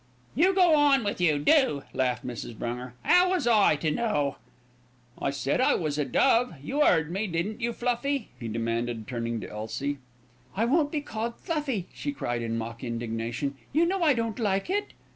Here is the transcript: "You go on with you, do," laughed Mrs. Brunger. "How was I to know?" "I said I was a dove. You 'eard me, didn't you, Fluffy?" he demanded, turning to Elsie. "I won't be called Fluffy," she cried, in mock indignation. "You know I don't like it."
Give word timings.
"You 0.33 0.55
go 0.55 0.73
on 0.73 1.03
with 1.03 1.21
you, 1.21 1.37
do," 1.37 1.83
laughed 1.93 2.25
Mrs. 2.25 2.55
Brunger. 2.57 2.93
"How 3.03 3.29
was 3.29 3.45
I 3.45 3.75
to 3.75 3.91
know?" 3.91 4.37
"I 5.21 5.29
said 5.29 5.61
I 5.61 5.75
was 5.75 5.99
a 5.99 6.05
dove. 6.05 6.55
You 6.63 6.81
'eard 6.81 7.11
me, 7.11 7.27
didn't 7.27 7.61
you, 7.61 7.71
Fluffy?" 7.71 8.29
he 8.39 8.47
demanded, 8.47 9.07
turning 9.07 9.39
to 9.41 9.51
Elsie. 9.51 9.99
"I 10.55 10.65
won't 10.65 10.91
be 10.91 11.01
called 11.01 11.35
Fluffy," 11.35 11.85
she 11.93 12.13
cried, 12.13 12.41
in 12.41 12.57
mock 12.57 12.83
indignation. 12.83 13.53
"You 13.73 13.85
know 13.85 14.01
I 14.01 14.13
don't 14.15 14.39
like 14.39 14.71
it." 14.71 14.93